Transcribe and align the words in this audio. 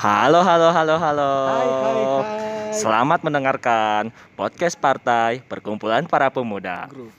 Halo, 0.00 0.40
halo, 0.40 0.72
halo, 0.72 0.96
halo. 0.96 1.32
Hai, 1.44 1.68
hai, 1.68 2.04
hai. 2.08 2.72
Selamat 2.72 3.20
mendengarkan 3.20 4.08
podcast 4.32 4.80
partai 4.80 5.44
perkumpulan 5.44 6.08
para 6.08 6.32
pemuda. 6.32 6.88
Grup. 6.88 7.12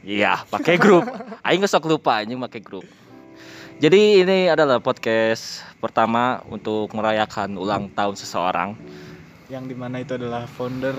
Iya, 0.00 0.40
pakai 0.48 0.80
grup. 0.80 1.04
Aing 1.44 1.60
nggak 1.60 1.68
sok 1.68 1.84
lupa 1.84 2.24
anjing 2.24 2.40
pakai 2.40 2.64
grup. 2.64 2.88
Jadi 3.76 4.24
ini 4.24 4.48
adalah 4.48 4.80
podcast 4.80 5.68
pertama 5.84 6.40
untuk 6.48 6.88
merayakan 6.96 7.60
ulang 7.60 7.92
tahun 7.92 8.16
seseorang. 8.16 8.72
Yang 9.52 9.64
di 9.68 9.76
mana 9.76 10.00
itu 10.00 10.16
adalah 10.16 10.48
founder 10.48 10.96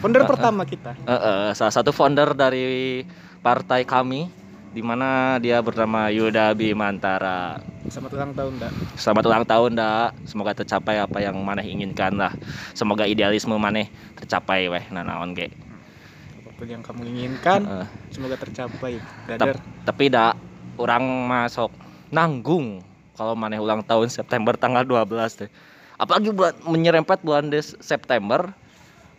founder 0.00 0.24
Uh-uh. 0.24 0.30
pertama 0.32 0.64
kita. 0.64 0.96
Eh, 1.04 1.12
eh, 1.12 1.46
salah 1.52 1.74
satu 1.76 1.92
founder 1.92 2.32
dari 2.32 3.04
partai 3.44 3.84
kami, 3.84 4.32
di 4.76 4.84
mana 4.84 5.40
dia 5.40 5.56
bernama 5.64 6.12
Yuda 6.12 6.52
Bimantara. 6.52 7.64
Selamat 7.88 8.12
ulang 8.12 8.32
tahun, 8.36 8.52
Dak. 8.60 8.72
Selamat 9.00 9.24
ulang 9.24 9.44
tahun, 9.48 9.70
dak. 9.72 10.10
Semoga 10.28 10.52
tercapai 10.52 11.00
apa 11.00 11.16
yang 11.24 11.40
maneh 11.40 11.64
inginkan 11.64 12.12
lah. 12.20 12.36
Semoga 12.76 13.08
idealisme 13.08 13.56
maneh 13.56 13.88
tercapai 14.20 14.68
weh. 14.68 14.84
Nah, 14.92 15.00
naon 15.00 15.32
ge. 15.32 15.48
Apa 15.48 16.50
pun 16.60 16.68
yang 16.68 16.84
kamu 16.84 17.08
inginkan, 17.08 17.64
Heeh. 17.64 17.88
semoga 18.12 18.36
tercapai, 18.36 19.00
brother. 19.24 19.56
tapi 19.88 20.12
dak, 20.12 20.36
orang 20.76 21.08
masuk 21.24 21.72
nanggung 22.12 22.84
kalau 23.16 23.32
maneh 23.32 23.56
ulang 23.56 23.80
tahun 23.80 24.12
September 24.12 24.60
tanggal 24.60 24.84
12 24.84 25.40
teh. 25.40 25.50
Apalagi 25.96 26.36
bulan 26.36 26.52
menyerempet 26.68 27.24
bulan 27.24 27.48
Des 27.48 27.72
September 27.80 28.52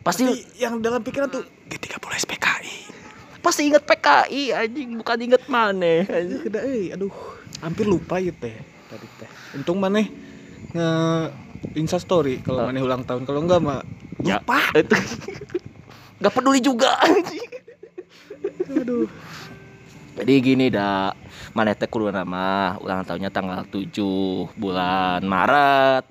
pasti 0.06 0.22
Pasti 0.22 0.62
yang 0.62 0.78
dalam 0.86 1.02
pikiran 1.02 1.34
tuh 1.34 1.42
G30 1.66 2.14
SPKI. 2.30 2.87
Pasti 3.48 3.72
inget 3.72 3.88
PKI 3.88 4.52
anjing 4.52 5.00
bukan 5.00 5.18
inget 5.24 5.44
maneh 5.48 6.04
anjing. 6.04 6.52
Udah, 6.52 6.62
eh, 6.68 6.92
aduh, 6.92 7.16
hampir 7.64 7.88
lupa 7.88 8.20
ya 8.20 8.36
teh 8.36 8.60
tadi 8.92 9.08
teh. 9.16 9.30
Untung 9.56 9.80
maneh 9.80 10.12
nge 10.76 10.90
Insta 11.80 11.96
story 11.96 12.44
kalau 12.44 12.68
maneh 12.68 12.84
ulang 12.84 13.08
tahun, 13.08 13.24
kalau 13.24 13.40
enggak 13.40 13.64
mah 13.64 13.80
Ya. 14.20 14.42
lupa. 14.42 14.60
Itu 14.76 14.98
nggak 16.20 16.34
peduli 16.36 16.60
juga 16.60 16.92
anjing. 17.00 17.50
Aduh. 18.84 19.08
Jadi 20.18 20.34
gini 20.42 20.68
dah, 20.74 21.14
mana 21.54 21.78
teh 21.78 21.86
kudu 21.86 22.10
nama 22.10 22.76
ulang 22.82 23.06
tahunnya 23.06 23.30
tanggal 23.30 23.64
7 23.70 24.52
bulan 24.58 25.22
Maret. 25.24 26.04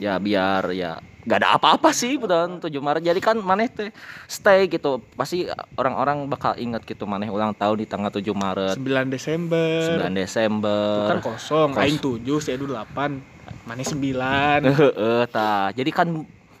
Ya 0.00 0.16
biar 0.18 0.72
ya 0.72 0.98
gak 1.26 1.42
ada 1.42 1.58
apa-apa 1.58 1.90
sih 1.90 2.14
bulan 2.14 2.62
7 2.62 2.70
Maret. 2.78 3.02
Jadi 3.02 3.20
kan 3.20 3.36
maneh 3.36 3.66
teh 3.66 3.90
stay 4.30 4.70
gitu. 4.70 5.02
Pasti 5.18 5.50
orang-orang 5.74 6.30
bakal 6.30 6.54
ingat 6.54 6.86
gitu 6.86 7.02
maneh 7.04 7.26
ulang 7.26 7.50
tahun 7.52 7.82
di 7.82 7.86
tanggal 7.86 8.14
7 8.14 8.22
Maret, 8.30 8.78
9 8.78 9.10
Desember. 9.10 9.98
9 9.98 10.14
Desember. 10.14 10.86
Itu 11.02 11.10
kan 11.10 11.20
kosong, 11.20 11.68
Kos- 11.74 11.82
aing 11.82 11.98
7, 11.98 12.38
si 12.38 12.54
Edu 12.54 12.70
8. 12.70 13.18
Maneh 13.66 13.82
9. 13.82 14.70
Heeh, 14.80 15.22
tah. 15.26 15.74
Jadi 15.74 15.90
kan 15.90 16.06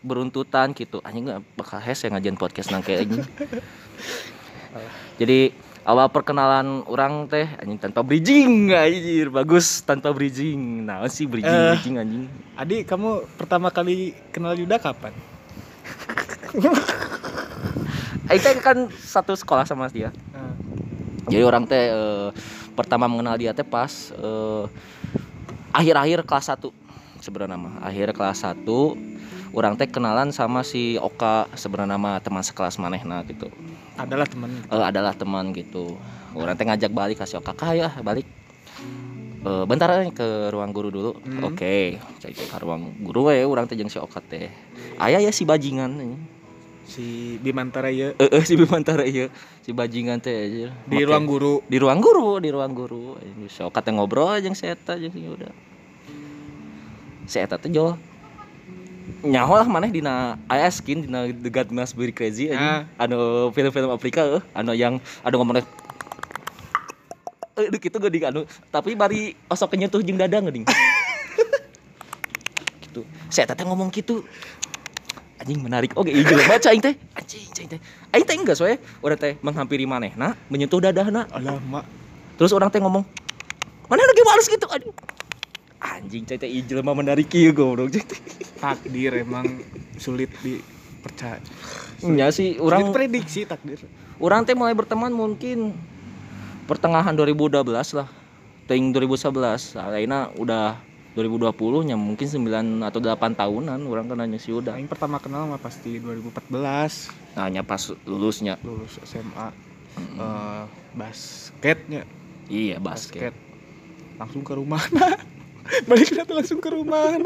beruntutan 0.02 0.74
gitu. 0.74 0.98
Anjing 1.06 1.30
nggak 1.30 1.42
bakal 1.54 1.78
hese 1.78 2.10
ngajian 2.10 2.34
podcast 2.34 2.74
nang 2.74 2.82
kayak. 2.82 3.06
Jadi 5.20 5.65
awal 5.86 6.10
perkenalan 6.10 6.82
orang 6.90 7.30
teh 7.30 7.46
anjing 7.62 7.78
tanpa 7.78 8.02
bridging 8.02 8.74
anjir. 8.74 9.30
Bagus 9.30 9.86
tanpa 9.86 10.10
bridging. 10.10 10.82
Nah 10.82 11.06
sih 11.06 11.30
bridging 11.30 11.46
Eh. 11.54 11.78
bridging 11.78 11.96
anjing? 12.02 12.24
Adi, 12.58 12.82
kamu 12.82 13.22
pertama 13.38 13.70
kali 13.70 14.10
kenal 14.34 14.58
Yuda 14.58 14.82
kapan? 14.82 15.14
Teh 18.26 18.58
kan 18.58 18.90
satu 18.90 19.38
sekolah 19.38 19.62
sama 19.62 19.86
dia. 19.86 20.10
Nah, 20.34 20.50
jadi 21.30 21.46
orang 21.46 21.62
teh 21.62 21.94
eh, 21.94 22.28
pertama 22.74 23.06
mengenal 23.06 23.38
dia 23.38 23.54
teh 23.54 23.62
pas 23.62 24.10
eh, 24.10 24.64
akhir-akhir 25.70 26.26
kelas 26.26 26.50
1 26.50 26.74
sebenarnya 27.22 27.54
nama. 27.54 27.78
Akhir 27.86 28.10
kelas 28.10 28.42
1 28.42 28.66
orang 29.54 29.78
teh 29.78 29.86
kenalan 29.86 30.34
sama 30.34 30.66
si 30.66 30.98
Oka 30.98 31.46
sebenarnya 31.54 31.94
nama 31.94 32.18
teman 32.18 32.42
sekelas 32.42 32.82
manehna 32.82 33.22
gitu 33.30 33.46
adalah 33.96 34.26
teman. 34.28 34.50
Eh, 34.68 34.84
adalah 34.84 35.12
teman 35.16 35.50
gitu. 35.56 35.96
Orang 36.36 36.54
teh 36.54 36.68
ngajak 36.68 36.92
balik 36.92 37.16
kasih 37.20 37.40
Oka 37.40 37.56
"Kak, 37.56 37.72
ya 37.72 37.88
balik. 38.04 38.28
Eh, 39.46 39.64
bentar 39.64 39.86
eh, 40.02 40.10
ke 40.10 40.50
ruang 40.50 40.74
guru 40.74 40.90
dulu. 40.90 41.12
Hmm. 41.22 41.54
oke 41.54 42.02
cai 42.18 42.34
ke 42.34 42.44
ruang 42.58 42.98
guru 42.98 43.30
we 43.30 43.46
orang 43.46 43.70
teh 43.70 43.78
jeung 43.78 43.86
si 43.86 44.02
Oka 44.02 44.18
teh. 44.18 44.50
Aya 44.98 45.22
ya 45.22 45.30
si 45.30 45.46
bajingan. 45.46 46.18
Si 46.86 47.38
Bimantara 47.42 47.90
ya 47.94 48.14
Eh, 48.18 48.30
eh, 48.30 48.42
si 48.42 48.58
Bimantara 48.58 49.06
ieu. 49.06 49.30
Si 49.62 49.70
bajingan 49.70 50.18
teh 50.18 50.34
aja. 50.34 50.68
Di 50.90 50.98
ruang 51.06 51.30
guru. 51.30 51.62
di 51.70 51.78
ruang 51.78 52.02
guru 52.02 52.42
di 52.42 52.50
ruang 52.50 52.74
guru. 52.74 53.14
Si 53.46 53.62
Oka 53.62 53.86
teh 53.86 53.94
ngobrol 53.94 54.42
jeung 54.42 54.58
si 54.58 54.66
eta 54.66 54.98
jeung 54.98 55.14
si 55.14 55.22
Yuda. 55.22 55.50
Si 57.30 57.38
eta 57.38 57.54
teh 57.54 57.70
jol 57.70 57.94
nyaho 59.22 59.54
lah 59.58 59.66
maneh 59.66 59.90
dina 59.90 60.38
aya 60.50 60.66
skin 60.70 61.06
dina 61.06 61.30
The 61.30 61.50
God 61.50 61.70
Must 61.70 61.94
Be 61.94 62.10
Crazy 62.10 62.50
Ah. 62.50 62.56
aja 62.56 63.06
anu 63.06 63.50
film-film 63.54 63.90
Afrika 63.90 64.26
eueuh 64.26 64.42
anu 64.50 64.72
yang 64.74 64.98
anu 65.22 65.34
ngomongna 65.38 65.62
eh 67.56 67.72
gitu 67.72 67.96
geuning 67.96 68.24
anu 68.26 68.40
tapi 68.68 68.92
bari 68.92 69.32
osok 69.48 69.74
kenyentuh 69.74 70.02
jeung 70.02 70.18
dada 70.18 70.42
geuning 70.42 70.66
gitu. 72.84 73.00
Si 73.32 73.40
eta 73.40 73.56
teh 73.56 73.64
ngomong 73.64 73.88
gitu. 73.92 74.24
Anjing 75.36 75.60
menarik. 75.60 75.92
Oke 75.96 76.10
iya 76.10 76.24
jelema 76.24 76.56
baca 76.56 76.68
aing 76.72 76.80
teh. 76.80 76.94
Anjing 77.16 77.44
anjing 77.48 77.68
teh 77.76 77.80
aing 78.12 78.24
teh. 78.24 78.36
Geus 78.44 78.60
we 78.60 78.76
urang 79.00 79.20
teh 79.20 79.36
menghampiri 79.40 79.88
manehna 79.88 80.36
menyentuh 80.48 80.80
dadahna. 80.80 81.28
Alamak. 81.32 81.84
terus 82.36 82.52
orang 82.52 82.68
teh 82.68 82.76
ngomong 82.84 83.00
mana 83.88 84.02
lagi 84.04 84.22
males 84.28 84.44
gitu 84.44 84.68
aduh 84.68 84.92
anjing 85.86 86.26
cai 86.26 86.36
teh 86.36 86.50
ijel 86.50 86.82
mah 86.82 86.96
menarik 86.96 87.30
ieu 87.32 87.54
goblok 87.54 87.94
cai. 87.94 88.04
Takdir 88.56 89.22
emang 89.22 89.46
sulit 89.96 90.32
dipercaya. 90.42 91.38
nya 92.04 92.28
sih 92.28 92.58
Orang 92.60 92.90
orang 92.90 92.94
prediksi 92.94 93.48
takdir. 93.48 93.80
orang 94.18 94.44
teh 94.44 94.52
mulai 94.52 94.74
berteman 94.74 95.12
mungkin 95.12 95.72
pertengahan 96.66 97.14
2012 97.14 97.62
lah. 97.94 98.08
Ting 98.66 98.90
2011 98.90 99.78
akhirnya 99.78 100.34
udah 100.34 100.82
2020 101.16 101.88
nya 101.88 101.96
mungkin 101.96 102.28
9 102.28 102.84
atau 102.84 103.00
8 103.00 103.16
tahunan 103.38 103.80
orang 103.86 104.10
kenanya 104.10 104.36
si 104.36 104.52
udah. 104.52 104.76
Aing 104.76 104.90
pertama 104.90 105.16
kenal 105.16 105.48
mah 105.48 105.56
pasti 105.56 105.96
2014 106.02 106.52
nah 107.38 107.46
nya 107.48 107.62
pas 107.64 107.80
lulusnya. 108.04 108.58
Lulus 108.60 109.00
SMA. 109.06 109.48
Eh, 109.96 110.62
basketnya. 110.92 112.04
Iya 112.52 112.76
basket. 112.82 113.32
Basket. 113.32 113.34
Langsung 114.20 114.44
ke 114.44 114.52
rumah 114.52 114.80
balik 115.88 116.08
nanti 116.14 116.32
langsung 116.32 116.60
ke 116.62 116.70
rumah 116.70 117.18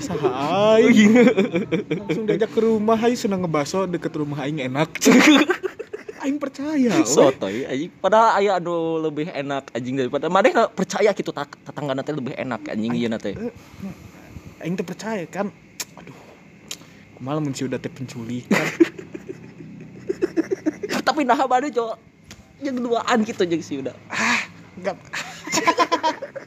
saha 0.00 0.30
aing 0.78 1.12
langsung 2.02 2.24
diajak 2.24 2.50
ke 2.50 2.60
rumah 2.60 2.98
aing 2.98 3.18
seneng 3.18 3.44
ngebaso 3.44 3.84
deket 3.88 4.12
rumah 4.16 4.44
aing 4.44 4.60
enak. 4.64 4.88
Aing 6.22 6.38
percaya 6.38 7.02
sotoy 7.02 7.66
anjing. 7.66 7.90
Padahal 7.98 8.38
aya 8.38 8.50
anu 8.62 9.02
lebih 9.02 9.26
enak 9.34 9.74
anjing 9.74 9.98
daripada 9.98 10.30
mana 10.30 10.70
percaya 10.70 11.10
gitu 11.10 11.34
tak 11.34 11.58
tetangga 11.66 11.98
teh 12.00 12.14
lebih 12.14 12.38
enak 12.38 12.62
anjing 12.70 12.94
ieu 12.94 13.10
teh 13.18 13.34
aing 14.62 14.74
teh 14.78 14.86
percaya 14.86 15.26
kan. 15.26 15.50
Aduh 15.98 16.14
malah 17.18 17.42
mun 17.42 17.54
si 17.54 17.66
udah 17.66 17.78
teh 17.78 17.90
penculikan 17.90 18.66
tapi 21.06 21.26
nah 21.26 21.38
mana 21.44 21.66
jo. 21.68 21.98
Yang 22.62 22.78
duaan 22.86 23.26
gitu 23.26 23.42
jeung 23.42 23.58
si 23.58 23.82
udah. 23.82 23.94
Enggak 24.78 24.94
Eh, 25.52 26.08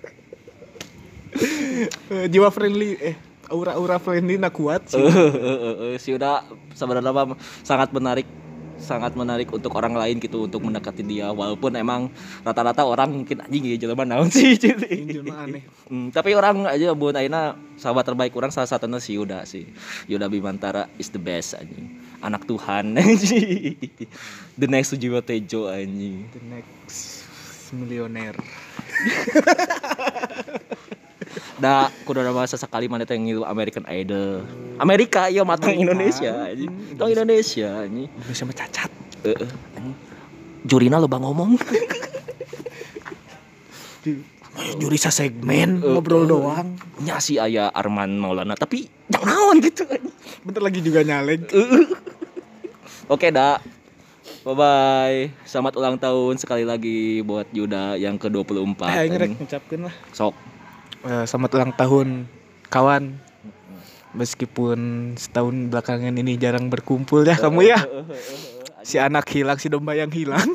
jiwa 2.32 2.50
friendly 2.50 2.98
eh 3.00 3.16
aura-aura 3.52 4.02
friendly 4.02 4.40
na 4.42 4.50
kuat 4.50 4.90
sih. 4.90 5.02
Si 6.02 6.10
udah 6.16 6.46
sebenarnya 6.74 7.36
sangat 7.62 7.94
menarik 7.94 8.26
sangat 8.76 9.16
menarik 9.16 9.50
untuk 9.50 9.72
orang 9.76 9.96
lain 9.96 10.20
gitu 10.20 10.46
untuk 10.46 10.62
mendekati 10.64 11.02
dia. 11.02 11.32
Walaupun 11.32 11.74
emang 11.80 12.12
rata-rata 12.44 12.84
orang 12.84 13.24
mungkin 13.24 13.42
anjing 13.42 13.64
ya 13.66 13.78
jelema 13.80 14.04
naon 14.04 14.30
sih? 14.30 14.56
Aing 14.60 15.10
jelema 15.10 15.48
aneh. 15.48 15.64
Hmm, 15.88 16.12
tapi 16.12 16.36
orang 16.36 16.68
aja 16.68 16.92
buat 16.94 17.16
Aina 17.16 17.56
sahabat 17.80 18.06
terbaik 18.06 18.36
orang 18.36 18.52
salah 18.52 18.70
satunya 18.70 19.00
si 19.00 19.16
Yuda 19.16 19.44
sih. 19.48 19.66
Yuda 20.06 20.28
Bimantara 20.30 20.92
is 21.00 21.10
the 21.10 21.20
best 21.20 21.56
anjing. 21.58 21.98
Anak 22.22 22.46
Tuhan 22.46 22.96
anjing. 23.00 23.80
The 24.56 24.68
next 24.68 24.94
Sujiwo 24.94 25.24
Tejo 25.24 25.72
anjing. 25.72 26.30
The 26.32 26.44
next 26.46 27.26
millionaire 27.74 28.38
da 31.56 31.88
kudu 32.04 32.20
nama 32.20 32.44
sesekali 32.44 32.86
mana 32.86 33.04
teh 33.04 33.16
ngilu 33.16 33.44
American 33.44 33.88
Idol 33.88 34.44
Amerika 34.76 35.28
iya 35.28 35.42
matang. 35.42 35.72
Indonesia 35.72 36.52
Hmm, 36.52 37.00
tong 37.00 37.08
Indonesia 37.08 37.70
anjing 37.82 38.12
Indonesia 38.12 38.44
mah 38.44 38.56
cacat 38.58 38.92
anjing. 39.24 39.96
jurina 40.64 40.98
loba 40.98 41.16
ngomong 41.18 41.56
juri 44.76 44.98
segmen 44.98 45.80
Eh, 45.80 45.88
ngobrol 45.90 46.26
doang 46.26 46.76
nya 47.00 47.20
si 47.20 47.36
aya 47.36 47.68
Arman 47.70 48.16
Maulana 48.16 48.56
tapi 48.56 48.88
jangan 49.08 49.28
naon 49.30 49.58
gitu 49.60 49.84
bentar 50.42 50.62
lagi 50.62 50.80
juga 50.80 51.02
nyaleg 51.02 51.48
Oke, 53.06 53.30
dak. 53.30 53.62
Bye 54.42 54.58
bye. 54.58 55.18
Selamat 55.46 55.78
ulang 55.78 55.94
tahun 55.94 56.42
sekali 56.42 56.66
lagi 56.66 57.22
buat 57.22 57.46
Yuda 57.54 58.02
yang 58.02 58.18
ke-24. 58.18 58.82
eh 58.82 58.98
aing 58.98 59.14
rek 59.14 59.22
anjing. 59.22 59.32
ngucapkeun 59.38 59.82
lah 59.86 59.94
Sok. 60.10 60.34
Eh, 61.06 61.26
selamat 61.30 61.52
ulang 61.54 61.74
tahun 61.78 62.26
kawan. 62.74 63.14
Meskipun 64.18 65.14
setahun 65.14 65.70
belakangan 65.70 66.18
ini 66.18 66.34
jarang 66.34 66.66
berkumpul 66.66 67.22
ya 67.22 67.38
kamu 67.38 67.62
ya. 67.62 67.78
Si 68.82 68.98
anak 68.98 69.30
hilang 69.30 69.62
si 69.62 69.70
domba 69.70 69.94
yang 69.94 70.10
hilang. 70.10 70.50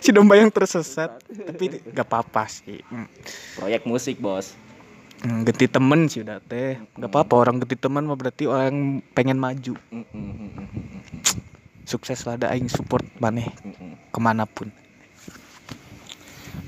Si 0.00 0.12
domba 0.12 0.36
yang 0.36 0.48
tersesat. 0.48 1.20
Tapi 1.28 1.80
gak 1.92 2.08
apa-apa 2.08 2.48
sih. 2.48 2.80
Hmm. 2.88 3.08
proyek 3.56 3.84
musik 3.84 4.16
bos. 4.20 4.56
Hmm, 5.20 5.44
ganti 5.44 5.64
temen 5.68 6.08
sih 6.08 6.24
udah 6.24 6.40
teh. 6.44 6.80
Gak 6.96 7.08
apa-apa 7.08 7.34
orang 7.36 7.60
ganti 7.60 7.76
teman 7.76 8.08
mah 8.08 8.16
berarti 8.16 8.48
orang 8.48 9.04
pengen 9.12 9.36
maju. 9.36 9.76
Sukses 11.84 12.24
lah 12.24 12.40
ada 12.40 12.52
aing 12.52 12.68
support 12.68 13.04
maneh 13.20 13.48
ke 14.12 14.18
mana 14.20 14.48
pun. 14.48 14.72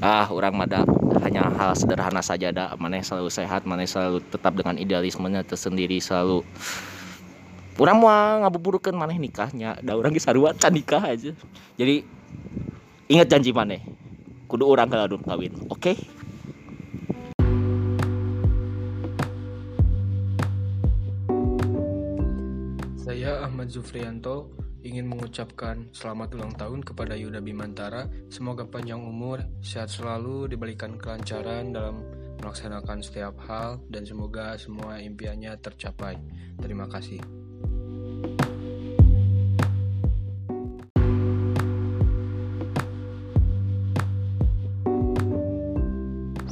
Ah 0.00 0.28
orang 0.28 0.52
mada 0.52 0.84
hanya 1.24 1.48
hal 1.54 1.72
sederhana 1.72 2.20
saja 2.20 2.52
dah 2.52 2.74
mana 2.76 3.00
selalu 3.00 3.30
sehat 3.32 3.64
mana 3.64 3.88
selalu 3.88 4.20
tetap 4.28 4.52
dengan 4.52 4.76
idealismenya 4.76 5.46
tersendiri 5.46 5.96
selalu 6.02 6.44
orang 7.76 7.96
mau 8.00 8.08
ngabuburukan 8.44 8.96
mana 8.96 9.12
nikahnya. 9.12 9.76
Da 9.84 9.96
orang 9.96 10.12
geus 10.16 10.24
sarua 10.24 10.56
can 10.56 10.72
nikah 10.72 11.04
aja. 11.04 11.32
Jadi 11.76 12.04
ingat 13.12 13.28
janji 13.28 13.52
mana 13.52 13.78
kudu 14.46 14.64
orang 14.66 14.86
kalau 14.86 15.18
kawin 15.20 15.52
oke? 15.68 15.92
Saya 23.06 23.42
Ahmad 23.46 23.70
Zufrianto 23.70 24.65
ingin 24.86 25.10
mengucapkan 25.10 25.90
selamat 25.90 26.38
ulang 26.38 26.54
tahun 26.54 26.80
kepada 26.86 27.18
Yuda 27.18 27.42
Bimantara. 27.42 28.06
Semoga 28.30 28.62
panjang 28.62 29.02
umur, 29.02 29.42
sehat 29.58 29.90
selalu, 29.90 30.46
diberikan 30.46 30.94
kelancaran 30.94 31.74
dalam 31.74 32.06
melaksanakan 32.38 33.02
setiap 33.02 33.34
hal, 33.50 33.82
dan 33.90 34.06
semoga 34.06 34.54
semua 34.54 35.02
impiannya 35.02 35.58
tercapai. 35.58 36.14
Terima 36.62 36.86
kasih. 36.86 37.18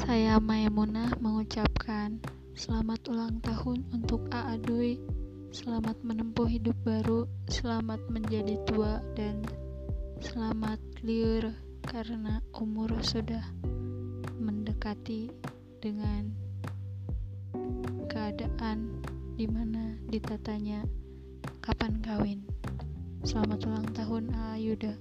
Saya 0.03 0.43
Maimunah 0.43 1.15
mengucapkan 1.23 2.19
selamat 2.59 3.01
ulang 3.15 3.39
tahun 3.39 3.87
untuk 3.95 4.27
A. 4.35 4.59
Selamat 5.55 5.95
menempuh 6.03 6.51
hidup 6.51 6.75
baru, 6.83 7.31
selamat 7.47 8.11
menjadi 8.11 8.59
tua 8.67 8.99
dan 9.15 9.39
selamat 10.19 10.83
liur 11.07 11.47
karena 11.87 12.43
umur 12.59 12.91
sudah 12.99 13.55
mendekati 14.35 15.31
dengan 15.79 16.35
keadaan 18.11 18.99
di 19.39 19.47
mana 19.47 19.95
ditatanya 20.11 20.83
kapan 21.63 22.03
kawin. 22.03 22.43
Selamat 23.23 23.63
ulang 23.71 23.87
tahun 23.95 24.35
A 24.35 24.59
Yuda. 24.59 24.99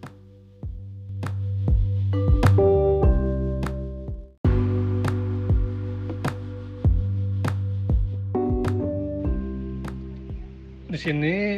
Di 10.94 11.02
sini 11.02 11.58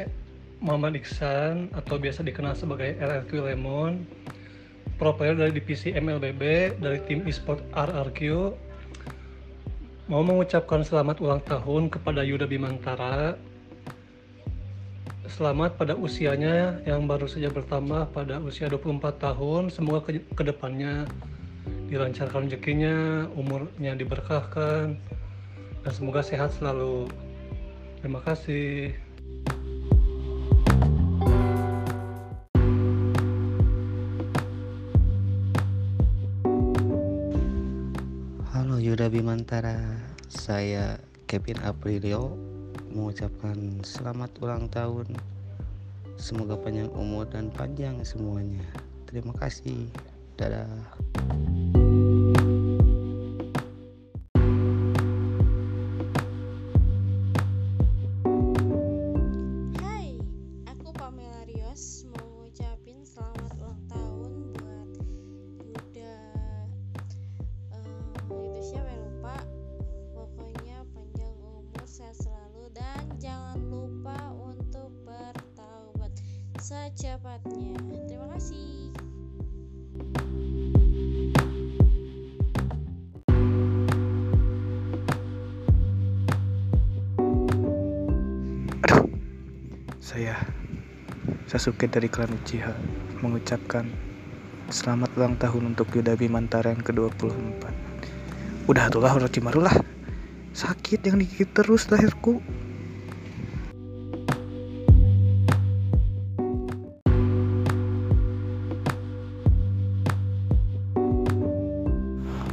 Muhammad 0.64 0.96
Iksan 0.96 1.68
atau 1.76 2.00
biasa 2.00 2.24
dikenal 2.24 2.56
sebagai 2.56 2.96
RRQ 2.96 3.52
Lemon, 3.52 4.08
pro 4.96 5.12
player 5.12 5.36
dari 5.36 5.52
divisi 5.52 5.92
MLBB 5.92 6.72
dari 6.80 7.04
tim 7.04 7.28
eSport 7.28 7.60
RRQ. 7.76 8.20
Mau 10.08 10.24
mengucapkan 10.24 10.88
selamat 10.88 11.20
ulang 11.20 11.44
tahun 11.44 11.92
kepada 11.92 12.24
Yuda 12.24 12.48
Bimantara. 12.48 13.36
Selamat 15.28 15.76
pada 15.76 16.00
usianya 16.00 16.80
yang 16.88 17.04
baru 17.04 17.28
saja 17.28 17.52
bertambah 17.52 18.16
pada 18.16 18.40
usia 18.40 18.72
24 18.72 19.20
tahun. 19.20 19.68
Semoga 19.68 20.00
ke 20.08 20.24
ke 20.32 20.44
depannya 20.48 21.12
dilancarkan 21.92 22.48
rezekinya, 22.48 23.28
umurnya 23.36 24.00
diberkahkan, 24.00 24.96
dan 25.84 25.92
semoga 25.92 26.24
sehat 26.24 26.56
selalu. 26.56 27.12
Terima 28.00 28.24
kasih. 28.24 28.96
Yuda 39.06 39.22
Bimantara, 39.22 39.78
saya 40.34 40.98
Kevin 41.30 41.62
Aprilio 41.62 42.34
mengucapkan 42.90 43.78
selamat 43.86 44.34
ulang 44.42 44.66
tahun. 44.66 45.14
Semoga 46.18 46.58
panjang 46.58 46.90
umur 46.90 47.30
dan 47.30 47.54
panjang 47.54 48.02
semuanya. 48.02 48.66
Terima 49.06 49.38
kasih. 49.38 49.94
Dadah. 50.42 50.66
Secepatnya. 76.66 77.78
Terima 78.10 78.26
kasih. 78.34 78.90
aduh 88.82 89.06
saya 90.02 90.38
Sasuke 91.46 91.86
dari 91.86 92.10
klan 92.10 92.34
Uchiha 92.34 92.74
mengucapkan 93.22 93.86
selamat 94.74 95.14
ulang 95.22 95.38
tahun 95.38 95.78
untuk 95.78 95.94
Yuda 95.94 96.18
Bimantara 96.18 96.74
yang 96.74 96.82
ke-24 96.82 97.62
udah 98.66 98.84
itulah 98.90 99.14
Orochimaru 99.14 99.62
lah 99.62 99.78
sakit 100.58 101.06
yang 101.06 101.22
digigit 101.22 101.50
terus 101.54 101.90
lahirku 101.94 102.42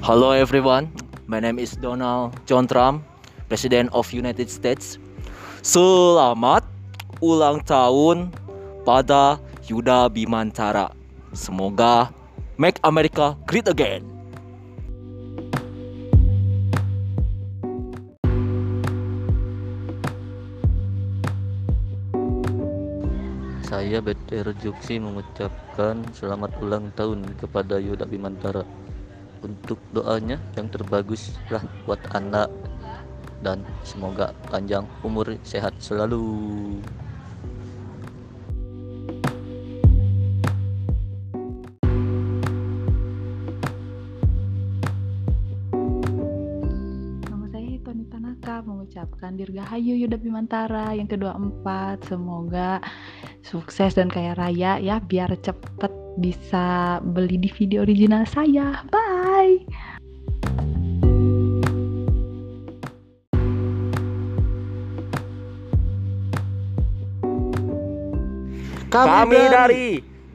Hello 0.03 0.35
everyone, 0.35 0.91
my 1.31 1.39
name 1.39 1.63
is 1.63 1.79
Donald 1.79 2.35
John 2.43 2.67
Trump, 2.67 3.07
President 3.47 3.87
of 3.95 4.11
United 4.11 4.51
States. 4.51 4.99
Selamat 5.63 6.67
ulang 7.23 7.63
tahun 7.63 8.35
pada 8.83 9.39
Yuda 9.71 10.11
Bimantara. 10.11 10.91
Semoga 11.31 12.11
make 12.59 12.83
America 12.83 13.39
great 13.47 13.71
again. 13.71 14.03
Saya 23.71 24.03
Beter 24.03 24.51
Juksi 24.59 24.99
mengucapkan 24.99 26.03
selamat 26.11 26.59
ulang 26.59 26.91
tahun 26.99 27.39
kepada 27.39 27.79
Yuda 27.79 28.03
Bimantara. 28.11 28.67
Untuk 29.43 29.83
doanya 29.91 30.39
yang 30.55 30.71
terbagus 30.71 31.35
lah 31.51 31.63
buat 31.85 31.99
anak. 32.15 32.47
Dan 33.43 33.67
semoga 33.83 34.31
panjang 34.47 34.87
umur 35.03 35.35
sehat 35.43 35.75
selalu. 35.83 36.79
Mengucapkan 48.63 49.35
Dirgahayu 49.35 49.99
Yuda 49.99 50.21
Bimantara 50.23 50.95
yang 50.95 51.11
kedua 51.11 51.35
empat 51.35 52.07
semoga 52.07 52.79
sukses 53.43 53.99
dan 53.99 54.07
kaya 54.07 54.39
raya 54.39 54.79
ya 54.79 55.03
biar 55.03 55.35
cepet 55.43 55.91
bisa 56.21 57.01
beli 57.03 57.43
DVD 57.43 57.83
original 57.83 58.23
saya. 58.29 58.87
Bye 58.87 59.12
Kami 68.93 69.41
dari 69.49 69.87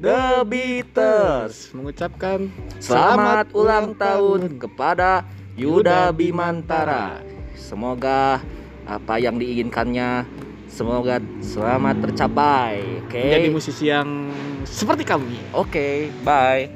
The 0.02 0.42
Beaters 0.42 1.74
mengucapkan 1.78 2.50
Selamat 2.82 3.50
ulang 3.54 3.94
tahun 3.98 4.58
kepada 4.58 5.26
Yuda 5.58 6.14
Bimantara. 6.14 7.22
semoga 7.58 8.38
apa 8.86 9.18
yang 9.18 9.42
diinginkannya 9.42 10.24
semoga 10.70 11.18
selamat 11.42 12.06
tercapai 12.06 12.86
oke 13.04 13.18
Menjadi 13.18 13.50
musisi 13.50 13.90
yang 13.90 14.30
seperti 14.62 15.02
kami. 15.02 15.42
oke 15.52 16.14
bye 16.22 16.70